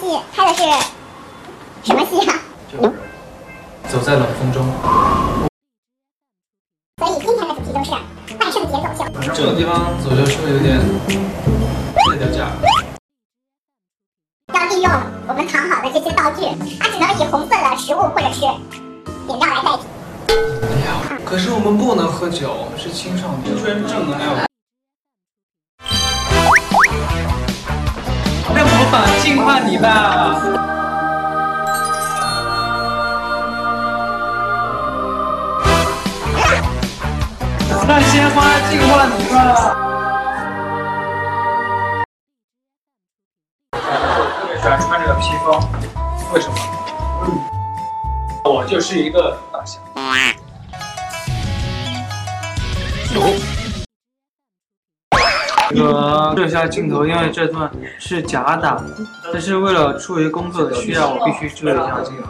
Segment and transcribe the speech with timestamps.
[0.00, 0.62] 戏拍的是
[1.82, 2.38] 什么戏啊？
[2.70, 2.92] 就是
[3.88, 4.64] 走在冷风中。
[6.98, 7.90] 所以今天的主题就是
[8.38, 9.04] 万圣节走秀。
[9.34, 10.78] 这种地方走秀是不是有点
[11.96, 12.48] 太掉价？
[14.54, 14.90] 要利用
[15.26, 16.46] 我们藏好的这些道具，
[16.78, 19.82] 它只能以红色的食物或者是饮料来代替。
[20.28, 24.47] 哎呀，可是我们不能喝酒，我们是青少年，真正的爱
[29.68, 30.40] 你吧。
[37.86, 39.36] 让鲜花净化你吧。
[43.72, 43.78] 我
[44.40, 45.60] 特别喜欢穿这个披风，
[46.32, 46.54] 为什么？
[48.44, 49.82] 我就是一个大象。
[53.12, 53.20] 这
[55.70, 58.82] 这个这下镜头，因为这段是假打，
[59.32, 62.22] 但是为了出于工作的需要，我必须遮一下镜头。